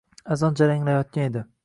Azon 0.35 0.57
jaranglayotgan 0.61 1.23
edi 1.29 1.49